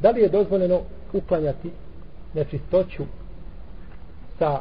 Da 0.00 0.10
li 0.10 0.20
je 0.20 0.28
dozvoljeno 0.28 0.80
uklanjati 1.12 1.70
nečistoću 2.34 3.02
sa 4.38 4.60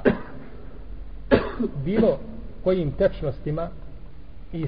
bilo 1.85 2.19
kojim 2.63 2.91
tečnostima 2.91 3.69
i 4.53 4.65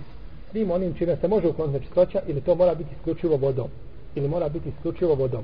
svim 0.51 0.71
onim 0.71 0.93
čime 0.93 1.15
se 1.15 1.27
može 1.27 1.47
ukloniti 1.47 1.79
nečistoća 1.79 2.21
ili 2.27 2.41
to 2.41 2.55
mora 2.55 2.75
biti 2.75 2.89
isključivo 2.99 3.37
vodom? 3.37 3.67
Ili 4.15 4.27
mora 4.27 4.49
biti 4.49 4.69
isključivo 4.69 5.15
vodom? 5.15 5.43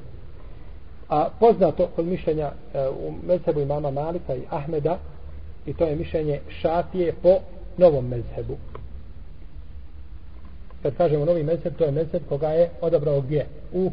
A 1.10 1.30
poznato 1.40 1.90
kod 1.96 2.06
mišljenja 2.06 2.52
e, 2.74 2.90
u 2.90 3.14
mezhebu 3.28 3.60
imama 3.60 3.92
Malika 3.92 4.36
i 4.36 4.42
Ahmeda 4.50 4.98
i 5.66 5.74
to 5.74 5.86
je 5.86 5.96
mišljenje 5.96 6.40
šatije 6.50 7.14
po 7.24 7.40
novom 7.78 8.08
mezhebu. 8.08 8.58
Kad 10.84 10.98
kažemo 10.98 11.26
novi 11.26 11.44
mezheb 11.44 11.74
to 11.78 11.84
je 11.84 11.92
mezheb 11.92 12.22
koga 12.30 12.48
je 12.48 12.70
odabrao 12.82 13.22
gdje? 13.22 13.46
U, 13.74 13.92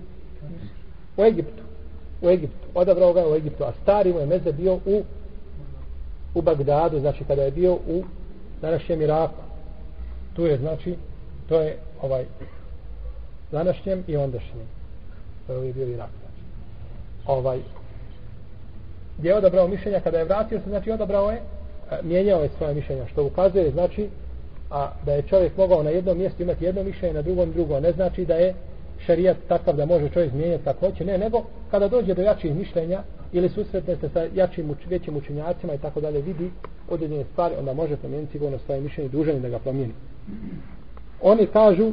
u 1.17 1.25
Egiptu. 1.25 1.63
U 2.23 2.29
Egiptu. 2.29 2.66
Odabrao 2.75 3.12
ga 3.12 3.29
u 3.29 3.34
Egiptu 3.34 3.65
a 3.65 3.73
stari 3.83 4.12
mu 4.12 4.19
je 4.19 4.27
meze 4.27 4.53
bio 4.53 4.75
u 4.75 5.03
u 6.34 6.43
Bagdadu 6.43 7.01
znači 7.01 7.25
kada 7.25 7.43
je 7.43 7.51
bio 7.51 7.75
u 7.75 8.05
današnjem 8.61 9.03
Iraku. 9.03 9.43
Tu 10.37 10.47
je 10.47 10.59
znači 10.59 10.97
to 11.48 11.61
je 11.61 11.77
ovaj 12.03 12.25
današnjem 13.53 14.05
i 14.06 14.17
ondašnjem. 14.17 14.67
To 15.47 15.53
je 15.53 15.73
bio 15.73 15.87
Irak 15.87 16.11
znači. 16.20 16.43
ovaj 17.27 17.59
gdje 19.19 19.29
je 19.29 19.37
odabrao 19.37 19.69
mišljenja 19.69 20.01
kada 20.01 20.19
je 20.19 20.25
vratio 20.25 20.61
se 20.61 20.69
znači 20.69 20.91
odabrao 20.91 21.31
je 21.31 21.42
mijenjao 22.03 22.42
je 22.42 22.51
svoje 22.56 22.75
mišljenja 22.75 23.06
što 23.06 23.25
ukazuje 23.25 23.70
znači 23.70 24.09
a 24.70 24.91
da 25.05 25.12
je 25.12 25.23
čovjek 25.23 25.56
mogao 25.56 25.83
na 25.83 25.91
jednom 25.91 26.19
mjestu 26.19 26.42
imati 26.42 26.65
jedno 26.65 26.83
mišljenje 26.83 27.15
na 27.15 27.23
drugom 27.23 27.53
drugo. 27.53 27.81
Ne 27.81 27.92
znači 27.92 28.25
da 28.25 28.34
je 28.34 28.55
šerijat 29.06 29.37
takav 29.48 29.77
da 29.77 29.87
može 29.87 30.09
čovjek 30.09 30.33
mijenjati 30.33 30.65
kako 30.65 30.87
hoće 30.87 31.05
ne 31.05 31.19
nego 31.19 31.42
kada 31.70 31.88
dođe 31.88 32.15
do 32.15 32.23
jačih 32.23 32.55
mišljenja 32.55 33.02
ili 33.33 33.48
susretne 33.48 33.97
se 33.97 34.08
sa 34.08 34.27
jačim 34.34 34.75
većim 34.89 35.17
učenjacima 35.17 35.75
i 35.75 35.78
tako 35.78 36.00
dalje 36.00 36.20
vidi 36.20 36.50
određene 36.91 37.25
stvari 37.33 37.55
onda 37.58 37.73
može 37.73 37.97
promijeniti 37.97 38.33
sigurno 38.33 38.58
svoje 38.58 38.80
mišljenje 38.80 39.08
dužan 39.08 39.42
da 39.42 39.48
ga 39.48 39.58
promijeni. 39.58 39.92
Oni 41.23 41.47
kažu 41.47 41.92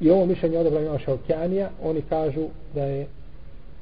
i 0.00 0.10
ovo 0.10 0.26
mišljenje 0.26 0.58
odobra 0.58 0.80
ima 0.80 0.98
šalkjanija 0.98 1.70
oni 1.82 2.02
kažu 2.02 2.46
da 2.74 2.84
je 2.84 3.06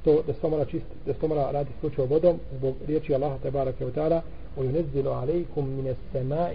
to 0.04 0.22
da 0.26 0.32
se 0.32 0.48
mora 0.48 0.64
čist, 0.64 0.86
da 1.06 1.14
se 1.14 1.28
mora 1.28 1.50
raditi 1.50 1.76
slučaj 1.80 2.06
vodom 2.06 2.38
zbog 2.58 2.74
riječi 2.86 3.14
Allaha 3.14 3.38
te 3.42 3.50
barake 3.50 3.86
u 3.86 3.90
ta'ala 3.90 4.20
u 4.56 4.62
yunezzilu 4.62 5.22
alejkum 5.22 5.76
mine 5.76 5.94
sema 6.12 6.48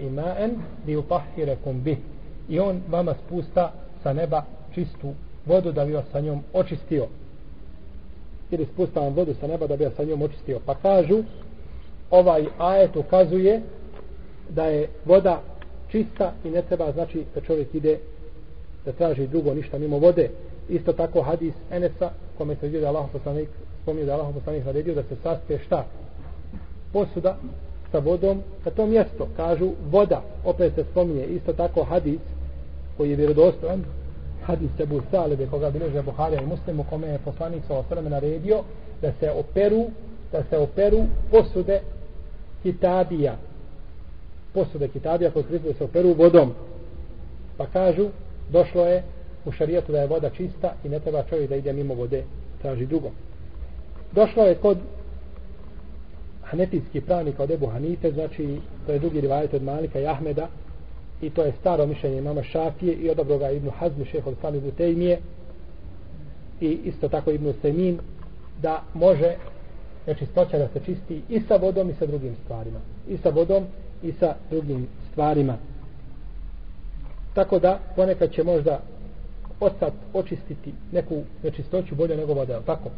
i 1.36 1.44
li 1.44 1.54
bih 1.74 1.98
i 2.48 2.60
on 2.60 2.80
vama 2.88 3.14
spusta 3.26 3.72
sa 4.02 4.12
neba 4.12 4.42
čistu 4.74 5.12
vodu 5.46 5.72
da 5.72 5.84
bi 5.84 5.92
vas 5.92 6.04
sa 6.12 6.20
njom 6.20 6.42
očistio. 6.52 7.06
Ili 8.50 8.66
spusta 8.72 9.00
vam 9.00 9.14
vodu 9.14 9.34
sa 9.40 9.46
neba 9.46 9.66
da 9.66 9.76
bi 9.76 9.84
vas 9.84 9.94
sa 9.94 10.04
njom 10.04 10.22
očistio. 10.22 10.60
Pa 10.66 10.74
kažu 10.74 11.22
ovaj 12.10 12.46
ajet 12.58 12.96
ukazuje 12.96 13.62
da 14.48 14.64
je 14.64 14.88
voda 15.04 15.42
čista 15.90 16.32
i 16.44 16.50
ne 16.50 16.62
treba 16.62 16.92
znači 16.92 17.24
da 17.34 17.40
čovjek 17.40 17.74
ide 17.74 17.98
da 18.84 18.92
traži 18.92 19.26
drugo 19.26 19.54
ništa 19.54 19.78
mimo 19.78 19.98
vode. 19.98 20.30
Isto 20.68 20.92
tako 20.92 21.22
hadis 21.22 21.54
Enesa 21.70 22.10
kome 22.38 22.56
se 22.56 22.66
vidio 22.66 22.80
da 22.80 22.88
Allah 22.88 23.06
poslanik 23.12 23.48
spomnio 23.82 24.06
da 24.06 24.14
Allah 24.14 24.34
poslanik 24.34 24.64
naredio 24.64 24.94
da 24.94 25.02
se 25.02 25.16
saspe 25.22 25.58
šta? 25.58 25.84
Posuda 26.92 27.36
sa 27.92 27.98
vodom 27.98 28.42
na 28.64 28.70
to 28.70 28.86
mjesto. 28.86 29.28
Kažu 29.36 29.70
voda 29.90 30.22
opet 30.44 30.74
se 30.74 30.84
spominje. 30.90 31.24
Isto 31.24 31.52
tako 31.52 31.84
hadis 31.84 32.20
koji 32.96 33.10
je 33.10 33.16
vjerodostojan 33.16 33.84
hadis 34.50 34.80
Ebu 34.80 35.02
Salebe 35.10 35.46
koga 35.46 35.70
bileže 35.70 36.02
Buharija 36.02 36.42
i 36.42 36.46
Muslim 36.46 36.80
u 36.80 36.84
kome 36.84 37.06
je 37.06 37.18
poslanik 37.18 37.62
sa 37.68 37.78
osrame 37.78 38.10
naredio 38.10 38.62
da 39.02 39.12
se 39.20 39.30
operu 39.30 39.86
da 40.32 40.42
se 40.50 40.58
operu 40.58 41.04
posude 41.30 41.80
kitabija. 42.62 43.36
Posude 44.54 44.88
kitabija 44.88 45.30
koji 45.30 45.44
da 45.58 45.74
se 45.74 45.84
operu 45.84 46.14
vodom. 46.14 46.52
Pa 47.56 47.66
kažu 47.66 48.08
došlo 48.52 48.86
je 48.86 49.02
u 49.44 49.52
šarijetu 49.52 49.92
da 49.92 50.00
je 50.00 50.06
voda 50.06 50.30
čista 50.30 50.74
i 50.84 50.88
ne 50.88 51.00
treba 51.00 51.22
čovjek 51.22 51.50
da 51.50 51.56
ide 51.56 51.72
mimo 51.72 51.94
vode 51.94 52.24
traži 52.62 52.86
drugo. 52.86 53.10
Došlo 54.12 54.44
je 54.44 54.54
kod 54.54 54.78
hanetijski 56.42 57.00
pravnik 57.00 57.40
od 57.40 57.50
Ebu 57.50 57.66
Hanife 57.66 58.10
znači 58.10 58.60
to 58.86 58.92
je 58.92 58.98
drugi 58.98 59.20
rivajet 59.20 59.54
od 59.54 59.62
Malika 59.62 60.00
i 60.00 60.06
Ahmeda 60.06 60.48
i 61.22 61.30
to 61.30 61.42
je 61.42 61.52
staro 61.60 61.86
mišljenje 61.86 62.20
mama 62.20 62.42
Šafije 62.42 62.94
i 62.94 63.10
odobro 63.10 63.38
ga 63.38 63.50
Ibnu 63.50 63.70
Hazmi 63.70 64.04
šeho 64.04 64.30
od 64.30 64.36
Sami 64.40 64.60
Butejmije 64.60 65.18
i 66.60 66.78
isto 66.84 67.08
tako 67.08 67.30
Ibnu 67.30 67.54
Semin 67.62 67.98
da 68.62 68.82
može 68.94 69.34
nečistoća 70.06 70.58
da 70.58 70.68
se 70.68 70.80
čisti 70.86 71.22
i 71.28 71.40
sa 71.40 71.56
vodom 71.56 71.90
i 71.90 71.94
sa 71.94 72.06
drugim 72.06 72.36
stvarima 72.44 72.78
i 73.08 73.16
sa 73.16 73.28
vodom 73.28 73.64
i 74.02 74.12
sa 74.12 74.34
drugim 74.50 74.86
stvarima 75.12 75.56
tako 77.34 77.58
da 77.58 77.78
ponekad 77.96 78.32
će 78.32 78.44
možda 78.44 78.80
ostat 79.60 79.92
očistiti 80.14 80.72
neku 80.92 81.22
nečistoću 81.42 81.94
bolje 81.94 82.16
nego 82.16 82.34
voda, 82.34 82.60
tako? 82.66 82.90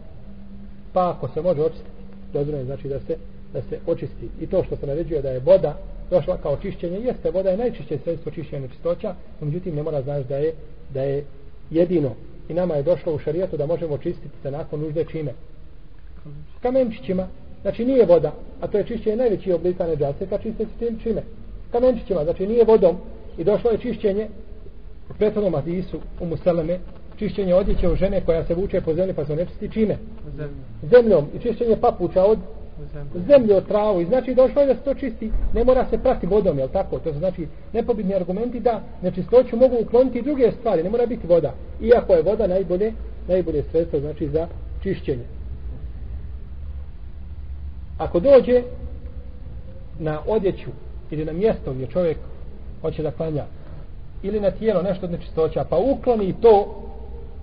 Pa 0.92 1.10
ako 1.10 1.28
se 1.28 1.42
može 1.42 1.62
očistiti, 1.62 1.90
dobro 2.32 2.64
znači 2.64 2.88
da 2.88 3.00
se 3.00 3.16
da 3.52 3.62
se 3.62 3.78
očisti. 3.86 4.28
I 4.40 4.46
to 4.46 4.64
što 4.64 4.76
se 4.76 4.86
naređuje 4.86 5.22
da 5.22 5.30
je 5.30 5.40
voda 5.40 5.78
došla 6.10 6.36
kao 6.42 6.56
čišćenje, 6.56 6.98
jeste 6.98 7.30
voda 7.30 7.50
je 7.50 7.56
najčišće 7.56 7.98
sredstvo 7.98 8.32
čišćenja 8.32 8.62
nečistoća, 8.62 9.14
no 9.40 9.46
međutim 9.46 9.74
ne 9.74 9.82
mora 9.82 10.02
znaš 10.02 10.24
da 10.24 10.36
je, 10.36 10.52
da 10.94 11.02
je 11.02 11.24
jedino. 11.70 12.10
I 12.48 12.54
nama 12.54 12.74
je 12.74 12.82
došlo 12.82 13.14
u 13.14 13.18
šarijetu 13.18 13.56
da 13.56 13.66
možemo 13.66 13.98
čistiti 13.98 14.34
se 14.42 14.50
nakon 14.50 14.80
nužde 14.80 15.04
čime? 15.04 15.32
Kamenčićima. 16.62 17.28
Znači 17.62 17.84
nije 17.84 18.06
voda, 18.06 18.32
a 18.60 18.66
to 18.66 18.78
je 18.78 18.84
čišćenje 18.84 19.16
najveći 19.16 19.52
oblika 19.52 19.86
neđase, 19.86 20.26
kad 20.26 20.42
čiste 20.42 20.64
se 20.64 20.86
tim 20.86 20.98
čime? 21.02 21.22
Kamenčićima, 21.72 22.24
znači 22.24 22.46
nije 22.46 22.64
vodom. 22.64 22.96
I 23.38 23.44
došlo 23.44 23.70
je 23.70 23.78
čišćenje 23.78 24.28
u 25.10 25.14
prethodnom 25.18 25.54
Adisu 25.54 26.00
u 26.20 26.26
Museleme, 26.26 26.78
čišćenje 27.18 27.54
odjeće 27.54 27.88
u 27.88 27.96
žene 27.96 28.20
koja 28.24 28.44
se 28.44 28.54
vuče 28.54 28.80
po 28.80 28.94
zemlji 28.94 29.14
pa 29.14 29.24
se 29.24 29.36
ne 29.36 29.46
čisti 29.46 29.70
čime? 29.72 29.98
Zemljom. 30.82 31.26
I 31.34 31.38
čišćenje 31.38 31.76
papuča 31.80 32.24
od 32.24 32.38
zemlju 33.26 33.56
od 33.56 33.68
travu. 33.68 34.00
I 34.00 34.04
znači 34.04 34.34
došlo 34.34 34.62
je 34.62 34.66
da 34.66 34.74
se 34.74 34.80
to 34.80 34.94
čisti. 34.94 35.32
Ne 35.54 35.64
mora 35.64 35.86
se 35.90 35.98
prati 35.98 36.26
vodom, 36.26 36.58
jel 36.58 36.68
tako? 36.68 36.98
To 36.98 37.12
znači 37.12 37.46
nepobitni 37.72 38.14
argumenti 38.14 38.60
da 38.60 38.80
nečistoću 39.02 39.56
mogu 39.56 39.76
ukloniti 39.80 40.18
i 40.18 40.22
druge 40.22 40.52
stvari, 40.52 40.82
ne 40.82 40.90
mora 40.90 41.06
biti 41.06 41.26
voda. 41.26 41.54
Iako 41.80 42.12
je 42.12 42.22
voda 42.22 42.46
najbolje 42.46 42.92
najbolje 43.28 43.62
sredstvo 43.62 44.00
znači 44.00 44.28
za 44.28 44.48
čišćenje. 44.82 45.24
Ako 47.98 48.20
dođe 48.20 48.62
na 49.98 50.20
odjeću 50.26 50.70
ili 51.10 51.24
na 51.24 51.32
mjesto 51.32 51.72
gdje 51.72 51.86
čovjek 51.86 52.18
hoće 52.80 53.02
da 53.02 53.10
klanja 53.10 53.44
ili 54.22 54.40
na 54.40 54.50
tijelo 54.50 54.82
nešto 54.82 55.06
od 55.06 55.12
nečistoća 55.12 55.64
pa 55.70 55.76
ukloni 55.76 56.34
to 56.40 56.82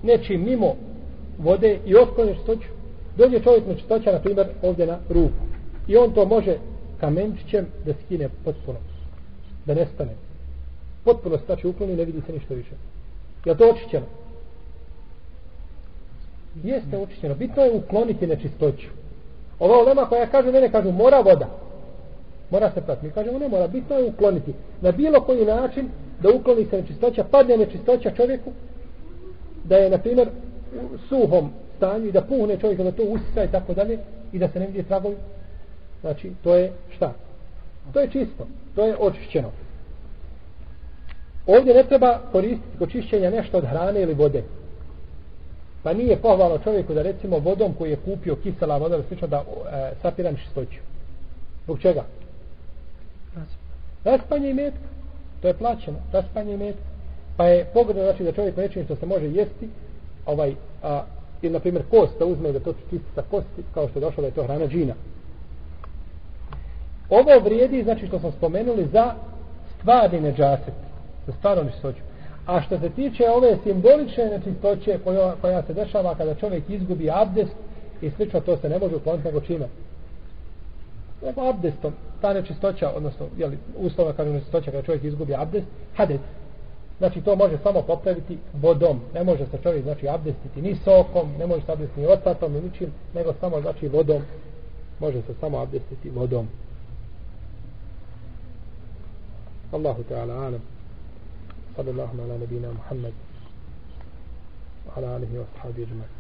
nečim 0.03 0.44
mimo 0.44 0.75
vode 1.38 1.79
i 1.85 1.96
otkloni 1.96 2.31
nečistoću 2.31 2.78
dođe 3.19 3.44
čovjek 3.44 3.68
nečistoća 3.68 4.12
na 4.12 4.19
primjer 4.19 4.47
ovdje 4.62 4.85
na 4.85 4.97
ruku. 5.09 5.44
I 5.88 5.97
on 5.97 6.13
to 6.13 6.25
može 6.25 6.57
kamenčićem 7.00 7.66
da 7.85 7.94
skine 8.06 8.30
potpuno 8.46 8.80
da 9.66 9.74
nestane 9.74 10.12
potpuno 11.03 11.38
se 11.38 11.44
znači 11.46 11.68
ukloni 11.68 11.96
ne 11.96 12.06
vidi 12.06 12.22
se 12.25 12.34
ništa 12.34 12.53
više. 12.53 12.75
Je 13.46 13.58
to 13.58 13.69
očišćeno? 13.69 14.06
Jeste 16.63 16.97
očišćeno. 16.97 17.35
Bitno 17.35 17.63
je 17.63 17.72
ukloniti 17.72 18.28
nečistoću. 18.28 18.88
Ova 19.59 19.78
olema 19.78 20.06
koja 20.06 20.28
kaže 20.28 20.52
mene 20.52 20.72
kažu 20.72 20.91
mora 20.91 21.19
voda. 21.19 21.47
Mora 22.52 22.72
se 22.72 22.81
prati 22.81 23.06
mi 23.06 23.12
kažemo 23.12 23.40
ne 23.40 23.50
mora. 23.50 23.68
Bitno 23.68 23.96
je 23.96 24.06
ukloniti. 24.06 24.53
Na 24.81 24.91
bilo 24.91 25.22
koji 25.22 25.46
način 25.46 25.90
da 26.22 26.29
ukloni 26.29 26.66
se 26.66 26.81
nečistoća 26.81 27.24
padne 27.24 27.58
nečistoća 27.58 28.12
čovjeku 28.12 28.52
da 29.63 29.78
je 29.78 29.90
na 29.90 29.97
primjer 29.97 30.29
suhom 31.09 31.52
stanju 31.79 32.06
i 32.07 32.11
da 32.11 32.22
puhne 32.22 32.58
čovjeka 32.58 32.84
da 32.84 32.91
to 32.91 33.03
usisa 33.03 33.43
i 33.43 33.52
tako 33.52 33.73
dalje 33.73 33.97
i 34.34 34.40
da 34.40 34.47
se 34.47 34.59
ne 34.59 34.67
vidi 34.67 34.84
tragovi. 34.84 35.16
Znači 36.02 36.31
to 36.43 36.55
je 36.55 36.72
šta? 36.96 37.14
To 37.93 37.99
je 37.99 38.09
čisto. 38.11 38.47
To 38.76 38.85
je 38.85 38.96
očišćeno. 38.99 39.52
Ovdje 41.47 41.73
ne 41.73 41.84
treba 41.84 42.20
koristiti 42.31 42.78
kod 42.78 42.91
čišćenja 42.91 43.29
nešto 43.29 43.58
od 43.58 43.66
hrane 43.66 44.02
ili 44.02 44.14
vode. 44.14 44.43
Pa 45.84 45.93
nije 45.93 46.22
pohvalno 46.22 46.58
čovjeku 46.58 46.93
da 46.93 47.02
recimo 47.02 47.40
vodom 47.40 47.73
koji 47.73 47.90
je 47.90 48.03
kupio 48.05 48.35
kisela 48.35 48.78
voda 48.78 48.97
da 48.97 49.03
slično 49.03 49.28
da 49.28 49.37
e, 49.37 49.91
sapira 50.02 50.34
čistoću 50.34 50.79
zbog 51.64 51.79
čega? 51.82 52.03
Raspanje 54.03 54.49
i 54.49 54.53
metka. 54.53 54.90
To 55.41 55.47
je 55.47 55.53
plaćeno 55.53 55.97
raspanje 56.11 56.53
i 56.53 56.58
metka. 56.58 56.82
Pa 57.37 57.46
je 57.46 57.66
pogodno 57.73 58.03
znači 58.03 58.23
da 58.23 58.32
čovjek 58.32 58.58
nečim 58.58 58.85
što 58.85 58.96
se 58.96 59.05
može 59.05 59.25
jesti 59.25 59.70
ovaj 60.25 60.53
a, 60.84 61.03
ili 61.41 61.53
na 61.53 61.59
primjer 61.59 61.84
kost 61.90 62.20
da 62.20 62.26
uzme 62.26 62.52
da 62.52 62.59
to 62.59 62.74
čisti 62.74 63.00
sa 63.16 63.24
kosti 63.32 63.64
kao 63.74 63.88
što 63.88 64.00
je 64.00 64.02
došlo 64.02 64.22
da 64.22 64.28
je 64.28 64.34
to 64.34 64.44
hrana 64.44 64.68
džina 64.68 64.94
ovo 67.09 67.40
vrijedi 67.44 67.84
znači 67.84 68.08
što 68.08 68.20
smo 68.20 68.32
spomenuli 68.32 68.88
za 68.94 69.14
stvarni 69.80 70.22
neđaset 70.22 70.74
za 71.28 71.34
stvarno 71.34 71.64
nečistoću 71.64 72.02
A 72.50 72.62
što 72.62 72.80
se 72.80 72.90
tiče 72.90 73.30
ove 73.30 73.58
simbolične 73.64 74.26
nečistoće 74.26 75.00
koja, 75.03 75.36
koja 75.41 75.64
se 75.64 75.74
dešava 75.74 76.16
kada 76.16 76.36
čovjek 76.36 76.70
izgubi 76.70 77.09
abdest 77.12 77.56
i 78.02 78.09
slično, 78.09 78.40
to 78.40 78.58
se 78.58 78.70
ne 78.70 78.80
može 78.80 78.96
ukloniti 78.96 79.28
nego 79.28 79.42
čime? 79.42 79.68
Nego 81.26 81.42
abdestom. 81.50 81.94
Ta 82.22 82.34
nečistoća, 82.34 82.92
odnosno, 82.96 83.26
jeli, 83.38 83.58
uslova 83.78 84.14
kada 84.14 84.32
nečistoća 84.32 84.72
kada 84.72 84.84
čovjek 84.84 85.03
izgubi 85.03 85.35
abdest, 85.35 85.68
hades, 85.96 86.20
znači 86.99 87.22
to 87.22 87.35
može 87.35 87.57
samo 87.63 87.81
popraviti 87.81 88.37
vodom, 88.53 88.99
ne 89.13 89.23
može 89.23 89.46
se 89.46 89.57
čovjek 89.63 89.84
znači 89.84 90.09
abdestiti 90.09 90.61
ni 90.61 90.75
sokom, 90.75 91.31
ne 91.40 91.47
može 91.47 91.66
se 91.66 91.72
abdestiti 91.72 92.01
ni 92.01 92.07
ostatom 92.07 92.53
ni 92.53 92.61
ničim, 92.61 92.91
nego 93.13 93.34
samo 93.40 93.61
znači 93.61 93.87
vodom. 93.87 94.22
Može 94.99 95.22
se 95.22 95.34
samo 95.40 95.59
abdestiti 95.59 96.09
vodom. 96.09 96.47
Allahu 99.72 100.03
ta'ala 100.09 100.46
alam. 100.46 100.61
Sada 101.75 101.91
Allahuma 101.91 102.23
ala 102.23 102.37
nabina 102.37 102.72
Muhammed 102.72 103.13
ala 104.96 105.16
alihi 105.16 105.37
wa 105.37 105.46
sahabi 105.55 105.85
ajma' 105.85 106.19